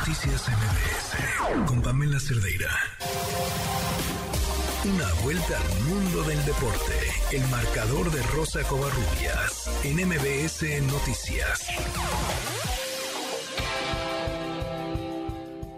[0.00, 2.70] Noticias MBS con Pamela Cerdeira.
[4.88, 6.96] Una vuelta al mundo del deporte.
[7.36, 11.68] El marcador de Rosa Covarrubias en MBS Noticias.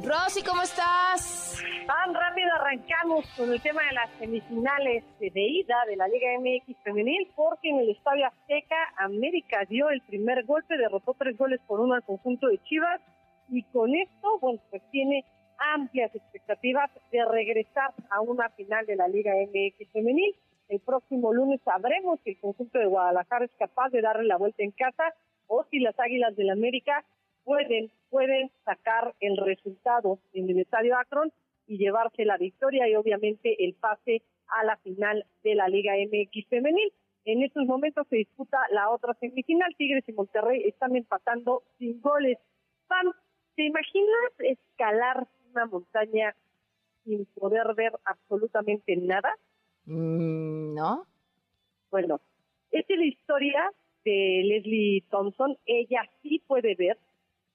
[0.05, 1.61] Rosy, ¿cómo estás?
[1.89, 6.77] Tan rápido arrancamos con el tema de las semifinales de ida de la Liga MX
[6.85, 11.81] femenil porque en el Estadio Azteca América dio el primer golpe, derrotó tres goles por
[11.81, 13.01] uno al conjunto de Chivas
[13.53, 15.25] y con esto, bueno, pues tiene
[15.75, 20.35] amplias expectativas de regresar a una final de la Liga MX femenil.
[20.69, 24.63] El próximo lunes sabremos si el conjunto de Guadalajara es capaz de darle la vuelta
[24.63, 25.15] en casa
[25.49, 27.05] o si las Águilas del la América
[27.45, 31.31] pueden pueden sacar el resultado en el Estadio Akron
[31.67, 36.49] y llevarse la victoria y obviamente el pase a la final de la Liga MX
[36.49, 36.91] femenil.
[37.27, 39.75] En estos momentos se disputa la otra semifinal.
[39.77, 42.39] Tigres y Monterrey están empatando sin goles.
[43.63, 46.35] ¿Te imaginas escalar una montaña
[47.05, 49.37] sin poder ver absolutamente nada?
[49.85, 51.07] Mm, no.
[51.93, 52.21] Bueno,
[52.73, 53.71] esta es la historia
[54.05, 55.57] de Leslie Thompson.
[55.65, 56.99] Ella sí puede ver,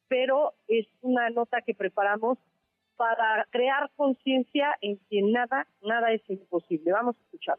[0.07, 2.37] pero es una nota que preparamos
[2.95, 6.93] para crear conciencia en que nada, nada es imposible.
[6.93, 7.57] Vamos a escuchar.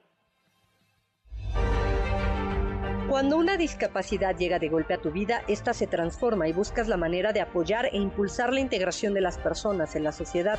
[3.08, 6.98] Cuando una discapacidad llega de golpe a tu vida, esta se transforma y buscas la
[6.98, 10.58] manera de apoyar e impulsar la integración de las personas en la sociedad.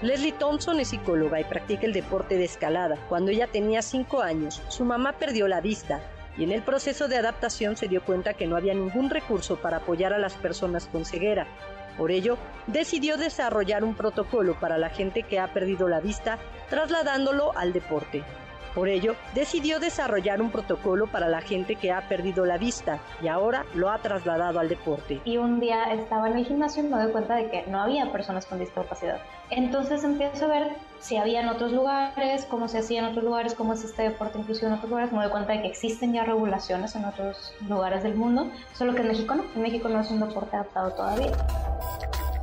[0.00, 2.96] Leslie Thompson es psicóloga y practica el deporte de escalada.
[3.10, 6.00] Cuando ella tenía 5 años, su mamá perdió la vista
[6.38, 9.76] y en el proceso de adaptación se dio cuenta que no había ningún recurso para
[9.76, 11.46] apoyar a las personas con ceguera.
[11.98, 16.38] Por ello, decidió desarrollar un protocolo para la gente que ha perdido la vista,
[16.70, 18.24] trasladándolo al deporte.
[18.74, 23.28] Por ello, decidió desarrollar un protocolo para la gente que ha perdido la vista y
[23.28, 25.20] ahora lo ha trasladado al deporte.
[25.24, 28.10] Y un día estaba en el gimnasio y me doy cuenta de que no había
[28.12, 29.20] personas con discapacidad.
[29.50, 33.54] Entonces empiezo a ver si había en otros lugares, cómo se hacía en otros lugares,
[33.54, 35.12] cómo es este deporte inclusivo en otros lugares.
[35.12, 39.00] Me doy cuenta de que existen ya regulaciones en otros lugares del mundo, solo que
[39.00, 39.44] en México no.
[39.54, 41.32] En México no es un deporte adaptado todavía.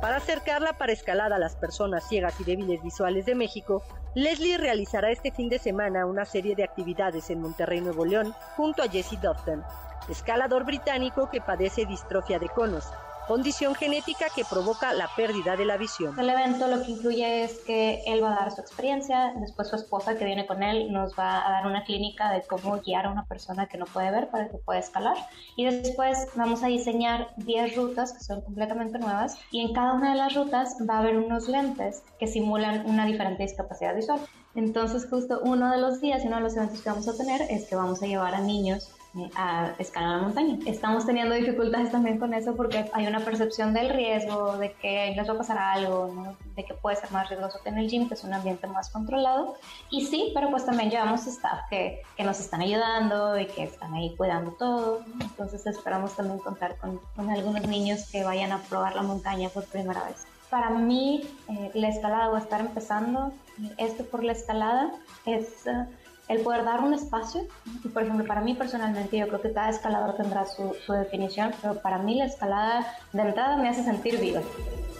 [0.00, 3.82] Para acercarla para escalada a las personas ciegas y débiles visuales de México,
[4.14, 8.82] Leslie realizará este fin de semana una serie de actividades en Monterrey, Nuevo León, junto
[8.82, 9.64] a Jesse Dufton,
[10.08, 12.84] escalador británico que padece distrofia de conos,
[13.28, 16.18] condición genética que provoca la pérdida de la visión.
[16.18, 19.76] El evento lo que incluye es que él va a dar su experiencia, después su
[19.76, 23.10] esposa que viene con él nos va a dar una clínica de cómo guiar a
[23.10, 25.16] una persona que no puede ver para que pueda escalar
[25.56, 30.12] y después vamos a diseñar 10 rutas que son completamente nuevas y en cada una
[30.12, 34.20] de las rutas va a haber unos lentes que simulan una diferente discapacidad visual.
[34.54, 37.42] Entonces justo uno de los días y uno de los eventos que vamos a tener
[37.42, 38.90] es que vamos a llevar a niños
[39.34, 40.58] a escalar la montaña.
[40.66, 45.28] Estamos teniendo dificultades también con eso porque hay una percepción del riesgo, de que les
[45.28, 48.14] va a pasar algo, de que puede ser más riesgoso que en el gym, que
[48.14, 49.56] es un ambiente más controlado.
[49.90, 53.94] Y sí, pero pues también llevamos staff que, que nos están ayudando y que están
[53.94, 55.00] ahí cuidando todo.
[55.20, 59.64] Entonces esperamos también contar con, con, algunos niños que vayan a probar la montaña por
[59.64, 60.26] primera vez.
[60.50, 63.32] Para mí, eh, la escalada o estar empezando
[63.76, 64.92] esto por la escalada
[65.26, 65.66] es...
[65.66, 65.86] Uh,
[66.28, 67.46] el poder dar un espacio.
[67.84, 71.52] Y por ejemplo, para mí personalmente, yo creo que cada escalador tendrá su, su definición,
[71.60, 74.40] pero para mí la escalada de entrada me hace sentir viva.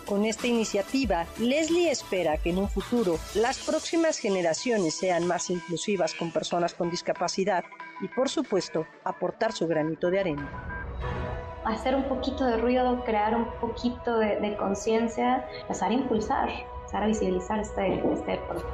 [0.06, 6.14] Con esta iniciativa, Leslie espera que en un futuro las próximas generaciones sean más inclusivas
[6.14, 7.62] con personas con discapacidad
[8.00, 10.50] y, por supuesto, aportar su granito de arena.
[11.66, 17.02] Hacer un poquito de ruido, crear un poquito de, de conciencia, empezar a impulsar, empezar
[17.02, 18.64] a visibilizar este, este deporte.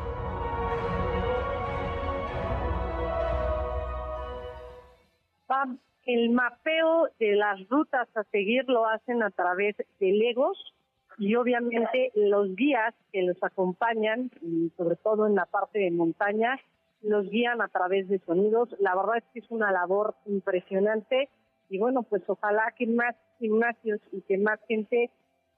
[6.06, 10.74] El mapeo de las rutas a seguir lo hacen a través de Legos
[11.18, 16.58] y obviamente los guías que los acompañan, y sobre todo en la parte de montaña,
[17.02, 18.74] los guían a través de sonidos.
[18.80, 21.28] La verdad es que es una labor impresionante
[21.68, 25.10] y bueno, pues ojalá que más gimnasios y que más gente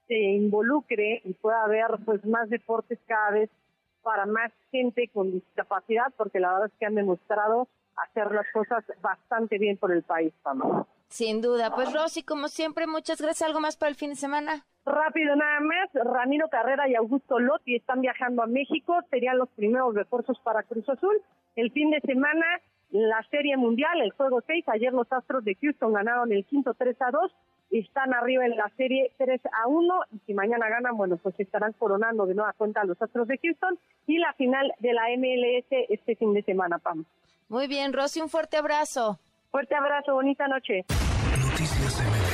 [0.07, 3.51] se involucre y pueda haber pues más deportes cada vez
[4.03, 7.67] para más gente con discapacidad, porque la verdad es que han demostrado
[7.97, 10.87] hacer las cosas bastante bien por el país, Pamela.
[11.09, 11.75] Sin duda.
[11.75, 13.49] Pues Rosy, como siempre, muchas gracias.
[13.49, 14.65] ¿Algo más para el fin de semana?
[14.85, 19.95] Rápido nada más, Ramiro Carrera y Augusto Lotti están viajando a México, serían los primeros
[19.95, 21.21] refuerzos para Cruz Azul.
[21.57, 22.47] El fin de semana,
[22.91, 27.03] la Serie Mundial, el Juego 6, ayer los Astros de Houston ganaron el quinto 3
[27.03, 27.33] a 2,
[27.71, 31.73] están arriba en la Serie 3 a 1 y si mañana ganan, bueno, pues estarán
[31.73, 35.67] coronando de nueva cuenta a los Astros de Houston y la final de la MLS
[35.89, 37.05] este fin de semana, Pam.
[37.49, 39.19] Muy bien, Rosy, un fuerte abrazo.
[39.51, 40.85] Fuerte abrazo, bonita noche.
[41.41, 42.26] Noticias